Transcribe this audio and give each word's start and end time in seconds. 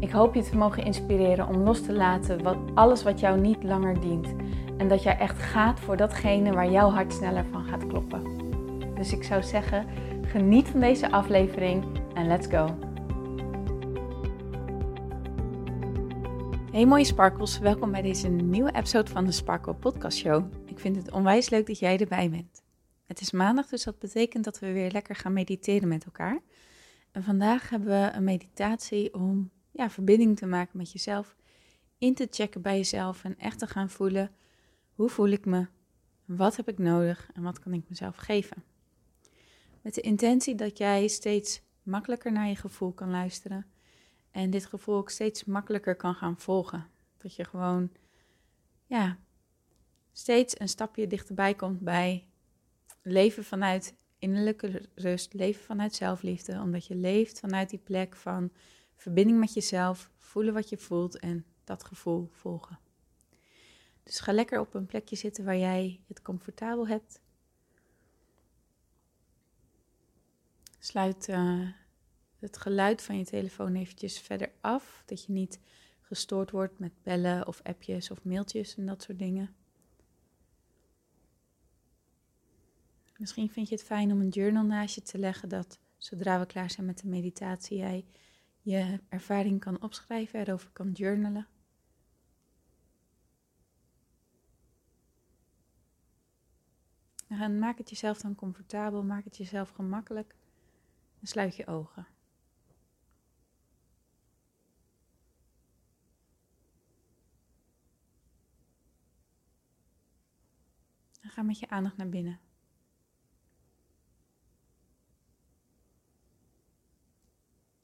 Ik 0.00 0.10
hoop 0.10 0.34
je 0.34 0.42
te 0.42 0.56
mogen 0.56 0.84
inspireren 0.84 1.48
om 1.48 1.56
los 1.56 1.82
te 1.82 1.92
laten 1.92 2.42
wat, 2.42 2.56
alles 2.74 3.02
wat 3.02 3.20
jou 3.20 3.40
niet 3.40 3.62
langer 3.62 4.00
dient. 4.00 4.34
En 4.76 4.88
dat 4.88 5.02
jij 5.02 5.18
echt 5.18 5.38
gaat 5.38 5.80
voor 5.80 5.96
datgene 5.96 6.52
waar 6.52 6.70
jouw 6.70 6.90
hart 6.90 7.12
sneller 7.12 7.44
van 7.50 7.64
gaat 7.64 7.86
kloppen. 7.86 8.22
Dus 8.94 9.12
ik 9.12 9.22
zou 9.22 9.42
zeggen, 9.42 9.86
geniet 10.22 10.68
van 10.68 10.80
deze 10.80 11.10
aflevering 11.10 11.84
en 12.14 12.26
let's 12.26 12.46
go. 12.46 12.78
Hey 16.70 16.86
mooie 16.86 17.04
sparkles, 17.04 17.58
welkom 17.58 17.90
bij 17.90 18.02
deze 18.02 18.28
nieuwe 18.28 18.74
episode 18.74 19.10
van 19.10 19.24
de 19.24 19.32
Sparkle 19.32 19.74
Podcast 19.74 20.18
Show. 20.18 20.44
Ik 20.66 20.78
vind 20.78 20.96
het 20.96 21.12
onwijs 21.12 21.48
leuk 21.48 21.66
dat 21.66 21.78
jij 21.78 21.98
erbij 21.98 22.30
bent. 22.30 22.62
Het 23.06 23.20
is 23.20 23.30
maandag, 23.30 23.66
dus 23.66 23.84
dat 23.84 23.98
betekent 23.98 24.44
dat 24.44 24.58
we 24.58 24.72
weer 24.72 24.90
lekker 24.90 25.14
gaan 25.14 25.32
mediteren 25.32 25.88
met 25.88 26.04
elkaar. 26.04 26.40
En 27.12 27.22
vandaag 27.22 27.70
hebben 27.70 27.88
we 27.88 28.10
een 28.12 28.24
meditatie 28.24 29.14
om 29.14 29.50
ja, 29.78 29.90
verbinding 29.90 30.36
te 30.36 30.46
maken 30.46 30.78
met 30.78 30.92
jezelf, 30.92 31.36
in 31.98 32.14
te 32.14 32.28
checken 32.30 32.62
bij 32.62 32.76
jezelf 32.76 33.24
en 33.24 33.38
echt 33.38 33.58
te 33.58 33.66
gaan 33.66 33.90
voelen 33.90 34.30
hoe 34.94 35.08
voel 35.08 35.28
ik 35.28 35.44
me, 35.44 35.66
wat 36.24 36.56
heb 36.56 36.68
ik 36.68 36.78
nodig 36.78 37.30
en 37.34 37.42
wat 37.42 37.58
kan 37.58 37.72
ik 37.72 37.88
mezelf 37.88 38.16
geven. 38.16 38.64
Met 39.80 39.94
de 39.94 40.00
intentie 40.00 40.54
dat 40.54 40.78
jij 40.78 41.08
steeds 41.08 41.62
makkelijker 41.82 42.32
naar 42.32 42.48
je 42.48 42.56
gevoel 42.56 42.92
kan 42.92 43.10
luisteren 43.10 43.66
en 44.30 44.50
dit 44.50 44.66
gevoel 44.66 44.96
ook 44.96 45.10
steeds 45.10 45.44
makkelijker 45.44 45.96
kan 45.96 46.14
gaan 46.14 46.38
volgen. 46.38 46.86
Dat 47.16 47.34
je 47.34 47.44
gewoon, 47.44 47.90
ja, 48.86 49.18
steeds 50.12 50.60
een 50.60 50.68
stapje 50.68 51.06
dichterbij 51.06 51.54
komt 51.54 51.80
bij 51.80 52.28
leven 53.02 53.44
vanuit 53.44 53.94
innerlijke 54.18 54.82
rust, 54.94 55.34
leven 55.34 55.64
vanuit 55.64 55.94
zelfliefde, 55.94 56.60
omdat 56.60 56.86
je 56.86 56.94
leeft 56.94 57.40
vanuit 57.40 57.70
die 57.70 57.78
plek 57.78 58.16
van 58.16 58.52
verbinding 58.98 59.38
met 59.38 59.54
jezelf, 59.54 60.10
voelen 60.16 60.54
wat 60.54 60.68
je 60.68 60.76
voelt 60.76 61.18
en 61.18 61.44
dat 61.64 61.84
gevoel 61.84 62.28
volgen. 62.32 62.78
Dus 64.02 64.20
ga 64.20 64.32
lekker 64.32 64.60
op 64.60 64.74
een 64.74 64.86
plekje 64.86 65.16
zitten 65.16 65.44
waar 65.44 65.56
jij 65.56 66.00
het 66.06 66.22
comfortabel 66.22 66.88
hebt. 66.88 67.20
Sluit 70.78 71.28
uh, 71.28 71.68
het 72.38 72.58
geluid 72.58 73.02
van 73.02 73.18
je 73.18 73.24
telefoon 73.24 73.74
eventjes 73.74 74.20
verder 74.20 74.52
af, 74.60 75.02
dat 75.06 75.24
je 75.24 75.32
niet 75.32 75.60
gestoord 76.00 76.50
wordt 76.50 76.78
met 76.78 76.92
bellen 77.02 77.46
of 77.46 77.60
appjes 77.62 78.10
of 78.10 78.24
mailtjes 78.24 78.76
en 78.76 78.86
dat 78.86 79.02
soort 79.02 79.18
dingen. 79.18 79.54
Misschien 83.16 83.50
vind 83.50 83.68
je 83.68 83.74
het 83.74 83.84
fijn 83.84 84.12
om 84.12 84.20
een 84.20 84.28
journal 84.28 84.64
naast 84.64 84.94
je 84.94 85.02
te 85.02 85.18
leggen 85.18 85.48
dat 85.48 85.78
zodra 85.96 86.38
we 86.38 86.46
klaar 86.46 86.70
zijn 86.70 86.86
met 86.86 86.98
de 86.98 87.08
meditatie 87.08 87.78
jij 87.78 88.04
je 88.62 89.00
ervaring 89.08 89.60
kan 89.60 89.82
opschrijven, 89.82 90.40
erover 90.40 90.70
kan 90.70 90.92
journalen. 90.92 91.46
En 97.28 97.58
maak 97.58 97.78
het 97.78 97.90
jezelf 97.90 98.20
dan 98.20 98.34
comfortabel, 98.34 99.04
maak 99.04 99.24
het 99.24 99.36
jezelf 99.36 99.70
gemakkelijk 99.70 100.34
en 101.20 101.26
sluit 101.26 101.56
je 101.56 101.66
ogen. 101.66 102.06
En 111.20 111.30
ga 111.30 111.42
met 111.42 111.58
je 111.58 111.68
aandacht 111.68 111.96
naar 111.96 112.08
binnen. 112.08 112.47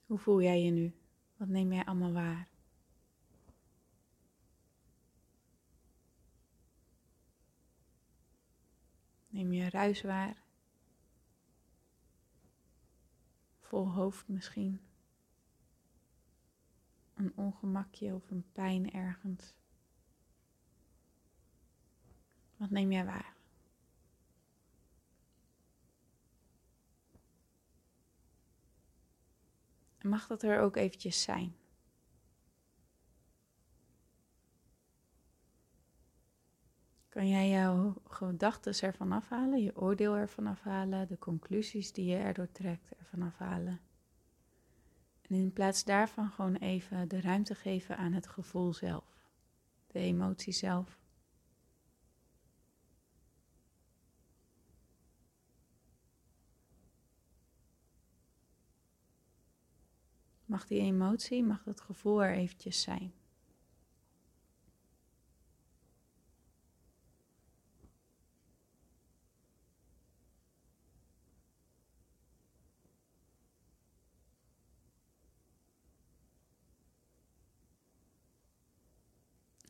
Hoe 0.06 0.18
voel 0.18 0.42
jij 0.42 0.62
je 0.62 0.70
nu? 0.70 0.94
Wat 1.36 1.48
neem 1.48 1.72
jij 1.72 1.84
allemaal 1.84 2.12
waar? 2.12 2.48
Neem 9.28 9.52
je 9.52 9.70
ruis 9.70 10.02
waar? 10.02 10.42
Vol 13.60 13.88
hoofd 13.88 14.28
misschien? 14.28 14.80
Een 17.14 17.32
ongemakje 17.36 18.14
of 18.14 18.30
een 18.30 18.44
pijn 18.52 18.92
ergens? 18.92 19.54
Wat 22.56 22.70
neem 22.70 22.92
jij 22.92 23.04
waar? 23.04 23.33
Mag 30.04 30.26
dat 30.26 30.42
er 30.42 30.60
ook 30.60 30.76
eventjes 30.76 31.22
zijn. 31.22 31.56
Kan 37.08 37.28
jij 37.28 37.48
jouw 37.48 37.94
gedachten 38.04 38.80
ervan 38.80 39.12
afhalen, 39.12 39.62
je 39.62 39.76
oordeel 39.76 40.16
ervan 40.16 40.46
afhalen, 40.46 41.08
de 41.08 41.18
conclusies 41.18 41.92
die 41.92 42.04
je 42.04 42.16
erdoor 42.16 42.52
trekt 42.52 42.94
ervan 42.98 43.22
afhalen? 43.22 43.80
En 45.22 45.34
in 45.34 45.52
plaats 45.52 45.84
daarvan 45.84 46.30
gewoon 46.30 46.56
even 46.56 47.08
de 47.08 47.20
ruimte 47.20 47.54
geven 47.54 47.96
aan 47.96 48.12
het 48.12 48.26
gevoel 48.26 48.72
zelf, 48.72 49.28
de 49.86 49.98
emotie 49.98 50.52
zelf. 50.52 51.03
Mag 60.54 60.66
die 60.66 60.80
emotie, 60.80 61.44
mag 61.44 61.62
dat 61.62 61.80
gevoel 61.80 62.24
er 62.24 62.34
eventjes 62.34 62.82
zijn. 62.82 63.12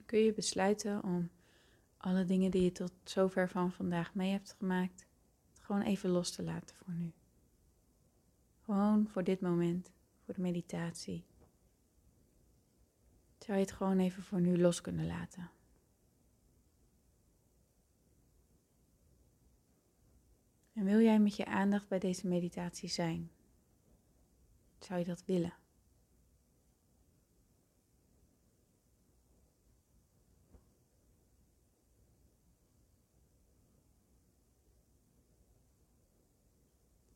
kun 0.06 0.18
je 0.18 0.32
besluiten 0.32 1.02
om 1.02 1.30
alle 1.96 2.24
dingen 2.24 2.50
die 2.50 2.62
je 2.62 2.72
tot 2.72 2.92
zover 3.04 3.48
van 3.48 3.72
vandaag 3.72 4.14
mee 4.14 4.30
hebt 4.30 4.54
gemaakt, 4.58 5.06
gewoon 5.60 5.82
even 5.82 6.10
los 6.10 6.30
te 6.30 6.42
laten 6.42 6.76
voor 6.76 6.94
nu. 6.94 7.12
Gewoon 8.64 9.08
voor 9.08 9.24
dit 9.24 9.40
moment 9.40 9.92
voor 10.24 10.34
de 10.34 10.40
meditatie. 10.40 11.24
Zou 13.38 13.58
je 13.58 13.64
het 13.64 13.72
gewoon 13.72 13.98
even 13.98 14.22
voor 14.22 14.40
nu 14.40 14.58
los 14.58 14.80
kunnen 14.80 15.06
laten? 15.06 15.50
En 20.72 20.84
wil 20.84 21.00
jij 21.00 21.18
met 21.18 21.36
je 21.36 21.46
aandacht 21.46 21.88
bij 21.88 21.98
deze 21.98 22.26
meditatie 22.26 22.88
zijn? 22.88 23.30
Zou 24.78 24.98
je 24.98 25.04
dat 25.04 25.24
willen? 25.24 25.54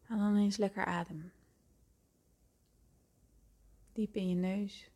Haal 0.03 0.19
dan 0.19 0.37
eens 0.37 0.57
lekker 0.57 0.85
adem. 0.85 1.33
Diep 3.99 4.17
in 4.17 4.29
je 4.29 4.35
neus. 4.35 4.91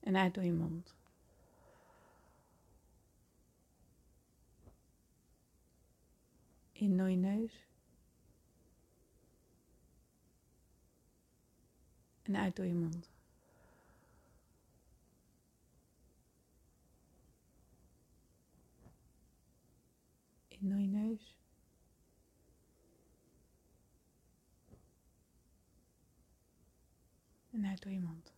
En 0.00 0.16
uit 0.16 0.34
door 0.34 0.44
je 0.44 0.52
mond. 0.52 0.94
In 6.72 6.96
door 6.96 7.10
je 7.10 7.16
neus. 7.16 7.66
En 12.22 12.36
uit 12.36 12.56
door 12.56 12.66
je 12.66 12.74
mond. 12.74 13.10
In 20.48 20.68
door 20.68 20.78
je 20.78 20.86
neus. 20.86 21.36
En 27.62 27.68
uit 27.68 27.82
door 27.82 27.92
je 27.92 28.00
mond. 28.00 28.32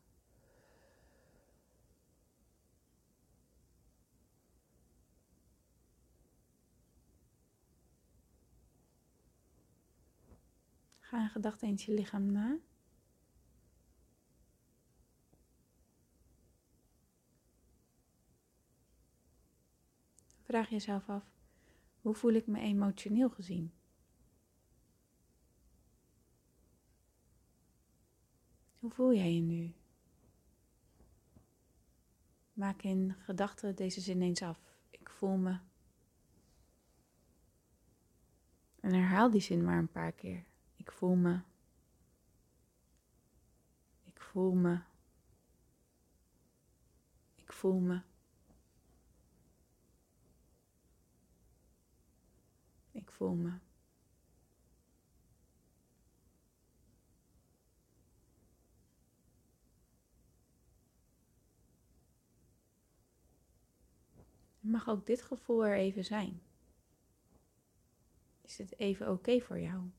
Ga 11.01 11.21
in 11.21 11.29
gedachten 11.29 11.69
eens 11.69 11.85
je 11.85 11.93
lichaam 11.93 12.33
na. 12.33 12.59
Vraag 20.43 20.69
jezelf 20.69 21.09
af, 21.09 21.25
hoe 22.01 22.15
voel 22.15 22.33
ik 22.33 22.47
me 22.47 22.61
emotioneel 22.61 23.31
gezien? 23.31 23.73
Hoe 28.85 28.93
voel 28.93 29.15
jij 29.15 29.35
je 29.35 29.41
nu? 29.41 29.75
Maak 32.53 32.83
in 32.83 33.15
gedachten 33.19 33.77
deze 33.77 34.01
zin 34.01 34.23
eens 34.23 34.43
af. 34.43 34.61
Ik 34.91 35.11
voel 35.11 35.37
me. 35.37 35.59
En 38.81 38.93
herhaal 38.93 39.31
die 39.31 39.41
zin 39.41 39.65
maar 39.65 39.79
een 39.79 39.91
paar 39.91 40.13
keer. 40.13 40.45
Ik 40.77 40.93
voel 40.93 41.15
me. 41.15 41.41
Ik 44.03 44.21
voel 44.21 44.53
me. 44.53 44.81
Ik 47.35 47.53
voel 47.53 47.79
me. 47.79 48.01
Ik 52.91 53.11
voel 53.11 53.35
me. 53.35 53.53
Mag 64.65 64.89
ook 64.89 65.07
dit 65.07 65.23
gevoel 65.23 65.67
er 65.67 65.77
even 65.77 66.05
zijn? 66.05 66.43
Is 68.41 68.57
dit 68.57 68.79
even 68.79 69.11
oké 69.11 69.41
voor 69.41 69.61
jou? 69.61 69.91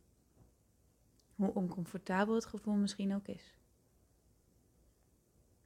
Hoe 1.36 1.54
oncomfortabel 1.54 2.36
het 2.36 2.46
gevoel 2.46 2.74
misschien 2.74 3.16
ook 3.16 3.28
is. 3.28 3.58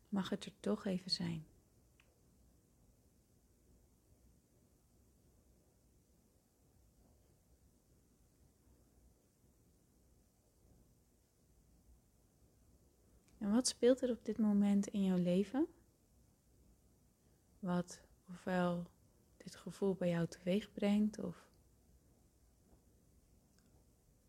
Mag 0.09 0.29
het 0.29 0.45
er 0.45 0.53
toch 0.59 0.85
even 0.85 1.11
zijn? 1.11 1.45
En 13.37 13.51
wat 13.51 13.67
speelt 13.67 14.01
er 14.01 14.09
op 14.09 14.25
dit 14.25 14.37
moment 14.37 14.87
in 14.87 15.03
jouw 15.03 15.17
leven? 15.17 15.67
Wat 17.59 18.08
ofwel 18.29 18.89
dit 19.37 19.55
gevoel 19.55 19.95
bij 19.95 20.09
jou 20.09 20.27
teweeg 20.27 20.71
brengt 20.71 21.19
of 21.19 21.47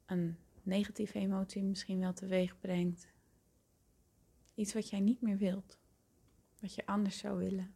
een 0.06 0.36
negatieve 0.62 1.18
emotie 1.18 1.62
misschien 1.62 1.98
wel 1.98 2.12
teweeg 2.12 2.58
brengt. 2.58 3.12
Iets 4.54 4.74
wat 4.74 4.88
jij 4.90 5.00
niet 5.00 5.20
meer 5.20 5.36
wilt, 5.36 5.78
wat 6.60 6.74
je 6.74 6.86
anders 6.86 7.18
zou 7.18 7.38
willen. 7.38 7.74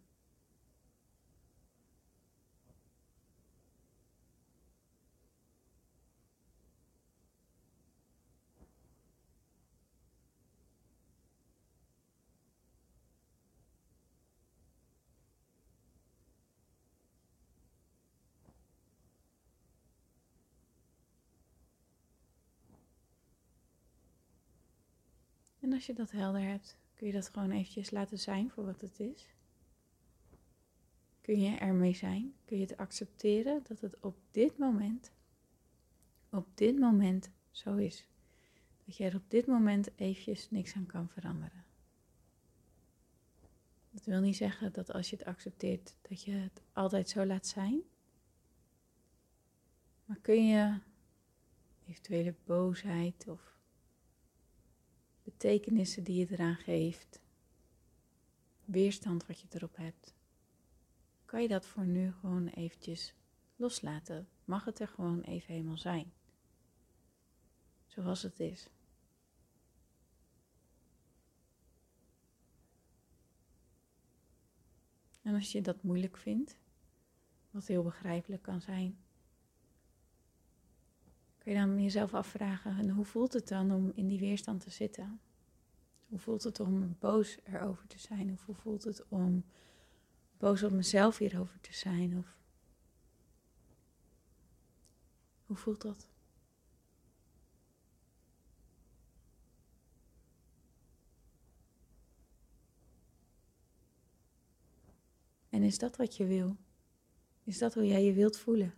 En 25.64 25.72
als 25.72 25.87
je 25.87 25.93
dat 25.94 26.11
helder 26.11 26.43
hebt, 26.43 26.78
kun 26.94 27.06
je 27.06 27.12
dat 27.12 27.28
gewoon 27.28 27.50
eventjes 27.50 27.90
laten 27.90 28.19
zijn 28.19 28.50
voor 28.50 28.64
wat 28.64 28.81
het 28.81 29.00
is. 29.00 29.34
Kun 31.20 31.40
je 31.40 31.56
ermee 31.56 31.94
zijn? 31.94 32.34
Kun 32.44 32.56
je 32.56 32.62
het 32.62 32.76
accepteren 32.76 33.62
dat 33.69 33.81
het 33.81 34.00
op 34.00 34.16
dit 34.31 34.58
moment, 34.58 35.12
op 36.31 36.46
dit 36.55 36.78
moment 36.78 37.31
zo 37.50 37.76
is? 37.76 38.06
Dat 38.84 38.96
je 38.96 39.05
er 39.05 39.14
op 39.14 39.31
dit 39.31 39.46
moment 39.46 39.99
eventjes 39.99 40.50
niks 40.50 40.75
aan 40.75 40.87
kan 40.87 41.08
veranderen. 41.08 41.64
Dat 43.90 44.05
wil 44.05 44.20
niet 44.20 44.37
zeggen 44.37 44.72
dat 44.72 44.93
als 44.93 45.11
je 45.11 45.16
het 45.16 45.26
accepteert, 45.26 45.96
dat 46.02 46.22
je 46.22 46.32
het 46.32 46.62
altijd 46.72 47.08
zo 47.08 47.25
laat 47.25 47.46
zijn. 47.46 47.82
Maar 50.05 50.19
kun 50.20 50.46
je 50.46 50.78
eventuele 51.87 52.34
boosheid 52.44 53.28
of 53.28 53.53
betekenissen 55.36 56.04
die 56.04 56.16
je 56.16 56.26
eraan 56.31 56.56
geeft, 56.56 57.20
weerstand 58.64 59.26
wat 59.26 59.40
je 59.40 59.46
erop 59.50 59.76
hebt, 59.76 60.14
kan 61.25 61.42
je 61.42 61.48
dat 61.48 61.66
voor 61.66 61.86
nu 61.86 62.12
gewoon 62.12 62.46
eventjes 62.48 63.14
loslaten. 63.56 64.28
Mag 64.44 64.64
het 64.64 64.81
er 64.81 64.88
gewoon 64.88 65.20
even 65.20 65.52
helemaal 65.52 65.76
zijn. 65.76 66.12
Zoals 67.86 68.22
het 68.22 68.40
is. 68.40 68.69
En 75.22 75.34
als 75.34 75.52
je 75.52 75.60
dat 75.60 75.82
moeilijk 75.82 76.16
vindt, 76.16 76.56
wat 77.50 77.66
heel 77.66 77.82
begrijpelijk 77.82 78.42
kan 78.42 78.60
zijn, 78.60 79.03
kun 81.44 81.52
je 81.52 81.58
dan 81.58 81.82
jezelf 81.82 82.14
afvragen, 82.14 82.79
en 82.79 82.88
hoe 82.88 83.05
voelt 83.05 83.32
het 83.32 83.49
dan 83.49 83.73
om 83.73 83.93
in 83.94 84.08
die 84.08 84.19
weerstand 84.19 84.61
te 84.61 84.70
zitten? 84.70 85.20
Hoe 86.08 86.19
voelt 86.19 86.43
het 86.43 86.61
om 86.61 86.96
boos 86.99 87.38
erover 87.44 87.87
te 87.87 87.99
zijn? 87.99 88.32
Of 88.32 88.44
hoe 88.44 88.55
voelt 88.55 88.85
het 88.85 89.08
om 89.08 89.44
boos 90.38 90.62
op 90.62 90.73
mezelf 90.73 91.19
hierover 91.19 91.61
te 91.61 91.73
zijn? 91.75 92.19
Of 92.19 92.37
hoe 95.46 95.56
voelt 95.56 95.82
dat? 95.82 96.08
En 105.49 105.62
is 105.62 105.78
dat 105.78 105.97
wat 105.97 106.16
je 106.16 106.26
wil? 106.26 106.57
Is 107.42 107.59
dat 107.59 107.75
hoe 107.75 107.87
jij 107.87 108.04
je 108.04 108.12
wilt 108.12 108.38
voelen? 108.38 108.75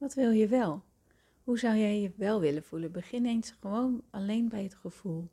Wat 0.00 0.14
wil 0.14 0.30
je 0.30 0.46
wel? 0.46 0.84
Hoe 1.44 1.58
zou 1.58 1.76
jij 1.76 2.00
je 2.00 2.12
wel 2.16 2.40
willen 2.40 2.62
voelen? 2.62 2.92
Begin 2.92 3.26
eens 3.26 3.50
gewoon 3.50 4.02
alleen 4.10 4.48
bij 4.48 4.62
het 4.62 4.74
gevoel. 4.74 5.28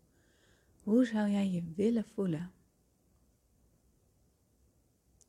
Hoe 0.83 1.05
zou 1.05 1.29
jij 1.29 1.49
je 1.49 1.63
willen 1.75 2.05
voelen? 2.05 2.51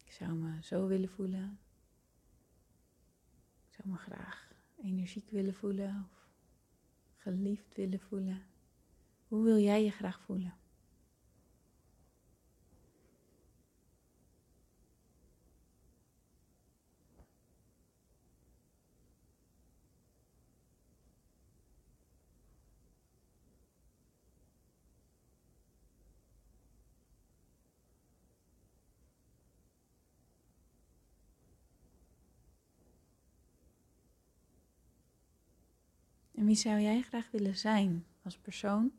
Ik 0.05 0.13
zou 0.13 0.33
me 0.33 0.59
zo 0.63 0.87
willen 0.87 1.09
voelen. 1.09 1.59
Ik 3.69 3.75
zou 3.75 3.89
me 3.89 3.97
graag 3.97 4.53
energiek 4.83 5.31
willen 5.31 5.55
voelen 5.55 6.09
of 6.11 6.29
geliefd 7.17 7.75
willen 7.75 8.01
voelen. 8.01 8.43
Hoe 9.29 9.45
wil 9.45 9.59
jij 9.59 9.85
je 9.85 9.91
graag 9.91 10.21
voelen? 10.21 10.55
En 36.39 36.45
wie 36.45 36.55
zou 36.55 36.81
jij 36.81 37.03
graag 37.03 37.31
willen 37.31 37.57
zijn 37.57 38.07
als 38.23 38.39
persoon? 38.39 38.93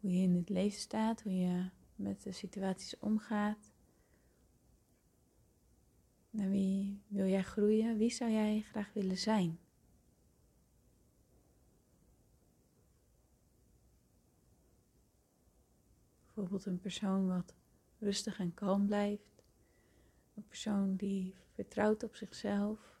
Hoe 0.00 0.10
je 0.10 0.22
in 0.22 0.34
het 0.34 0.48
leven 0.48 0.80
staat, 0.80 1.22
hoe 1.22 1.36
je 1.36 1.70
met 1.94 2.22
de 2.22 2.32
situaties 2.32 2.98
omgaat. 2.98 3.72
Naar 6.30 6.50
wie 6.50 7.02
wil 7.06 7.26
jij 7.26 7.42
groeien? 7.42 7.96
Wie 7.96 8.10
zou 8.10 8.30
jij 8.30 8.60
graag 8.60 8.92
willen 8.92 9.18
zijn? 9.18 9.58
Bijvoorbeeld 16.24 16.66
een 16.66 16.80
persoon 16.80 17.26
wat 17.26 17.54
rustig 17.98 18.38
en 18.38 18.54
kalm 18.54 18.86
blijft. 18.86 19.42
Een 20.34 20.46
persoon 20.46 20.96
die 20.96 21.34
vertrouwt 21.54 22.02
op 22.02 22.16
zichzelf. 22.16 23.00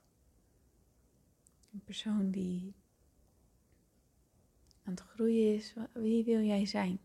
Een 1.72 1.82
persoon 1.84 2.30
die 2.30 2.74
het 4.90 5.00
groeien 5.00 5.54
is. 5.54 5.74
Wie 5.92 6.24
wil 6.24 6.40
jij 6.40 6.66
zijn? 6.66 7.00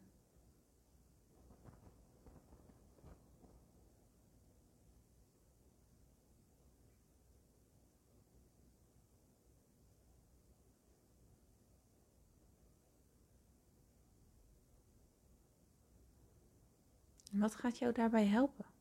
Wat 17.31 17.55
gaat 17.55 17.77
jou 17.77 17.93
daarbij 17.93 18.25
helpen? 18.25 18.74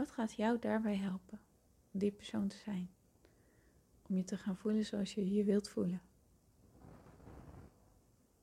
Wat 0.00 0.10
gaat 0.10 0.32
jou 0.32 0.58
daarbij 0.58 0.96
helpen 0.96 1.40
om 1.92 2.00
die 2.00 2.10
persoon 2.12 2.48
te 2.48 2.56
zijn? 2.56 2.90
Om 4.08 4.16
je 4.16 4.24
te 4.24 4.36
gaan 4.36 4.56
voelen 4.56 4.84
zoals 4.84 5.14
je 5.14 5.32
je 5.32 5.44
wilt 5.44 5.68
voelen. 5.68 6.02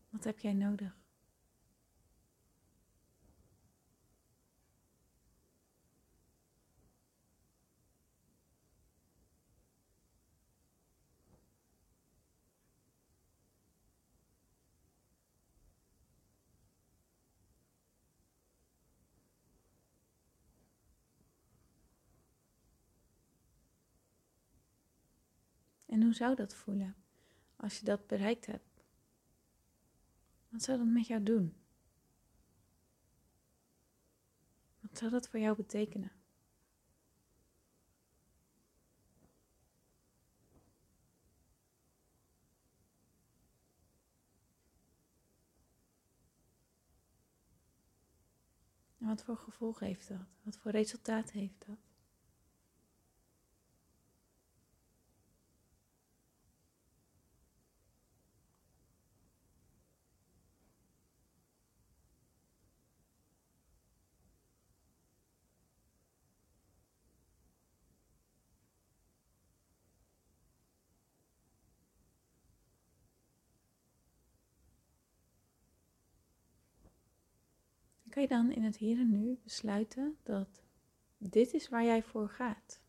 Wat 0.10 0.24
heb 0.24 0.40
jij 0.40 0.54
nodig? 0.54 1.07
En 25.88 26.03
hoe 26.03 26.13
zou 26.13 26.36
dat 26.36 26.53
voelen 26.56 26.96
als 27.56 27.79
je 27.79 27.86
dat 27.86 28.08
bereikt 28.08 28.46
hebt? 28.46 28.84
Wat 30.50 30.62
zou 30.63 30.77
dat 30.77 30.88
met 30.88 31.08
jou 31.08 31.24
doen? 31.24 31.56
Wat 34.79 34.98
zou 34.98 35.12
dat 35.12 35.29
voor 35.29 35.39
jou 35.39 35.56
betekenen? 35.56 36.12
En 48.98 49.08
wat 49.08 49.24
voor 49.24 49.38
gevolg 49.38 49.79
heeft 49.79 50.08
dat? 50.08 50.27
Wat 50.44 50.58
voor 50.58 50.72
resultaat 50.72 51.32
heeft 51.32 51.65
dat? 51.67 51.87
Kan 78.18 78.26
je 78.26 78.36
dan 78.36 78.52
in 78.52 78.64
het 78.64 78.78
hier 78.78 79.00
en 79.00 79.10
nu 79.10 79.40
besluiten 79.44 80.18
dat 80.24 80.64
dit 81.18 81.54
is 81.54 81.70
waar 81.70 81.84
jij 81.84 82.04
voor 82.04 82.30
gaat. 82.30 82.82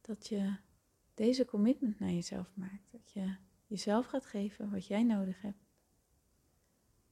Dat 0.00 0.28
je 0.28 0.56
deze 1.14 1.44
commitment 1.44 1.98
naar 1.98 2.10
jezelf 2.10 2.50
maakt. 2.54 2.92
Dat 2.92 3.10
je 3.10 3.36
jezelf 3.66 4.06
gaat 4.06 4.26
geven 4.26 4.70
wat 4.70 4.86
jij 4.86 5.02
nodig 5.02 5.42
hebt 5.42 5.64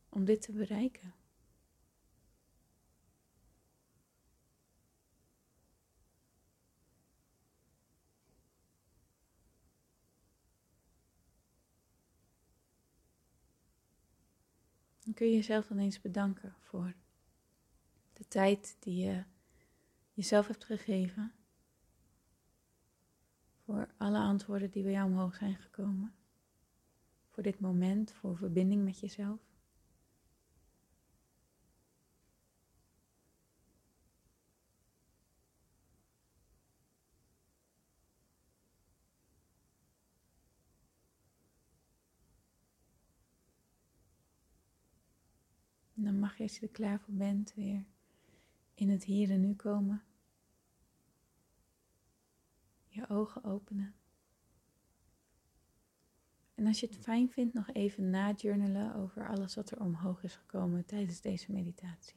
om 0.09 0.25
dit 0.25 0.43
te 0.43 0.53
bereiken. 0.53 1.15
Dan 15.09 15.17
kun 15.17 15.27
je 15.27 15.35
jezelf 15.35 15.67
dan 15.67 15.79
eens 15.79 16.01
bedanken 16.01 16.55
voor 16.61 16.95
de 18.13 18.29
tijd 18.29 18.77
die 18.79 19.05
je 19.05 19.25
jezelf 20.13 20.47
hebt 20.47 20.65
gegeven. 20.65 21.33
Voor 23.65 23.89
alle 23.97 24.19
antwoorden 24.19 24.71
die 24.71 24.83
bij 24.83 24.93
jou 24.93 25.11
omhoog 25.11 25.35
zijn 25.35 25.57
gekomen. 25.57 26.15
Voor 27.29 27.43
dit 27.43 27.61
moment, 27.61 28.13
voor 28.13 28.37
verbinding 28.37 28.85
met 28.85 28.99
jezelf. 29.01 29.41
En 45.99 46.05
dan 46.05 46.19
mag 46.19 46.37
je 46.37 46.43
als 46.43 46.59
je 46.59 46.67
er 46.67 46.73
klaar 46.73 47.01
voor 47.01 47.15
bent 47.15 47.55
weer 47.55 47.85
in 48.75 48.91
het 48.91 49.05
hier 49.05 49.31
en 49.31 49.41
nu 49.41 49.55
komen. 49.55 50.03
Je 52.89 53.09
ogen 53.09 53.45
openen. 53.45 53.95
En 56.55 56.67
als 56.67 56.81
je 56.81 56.87
het 56.87 56.97
fijn 56.97 57.31
vindt, 57.31 57.55
nog 57.55 57.73
even 57.73 58.11
na-journalen 58.11 58.95
over 58.95 59.29
alles 59.29 59.55
wat 59.55 59.71
er 59.71 59.81
omhoog 59.81 60.23
is 60.23 60.37
gekomen 60.37 60.85
tijdens 60.85 61.21
deze 61.21 61.53
meditatie. 61.53 62.17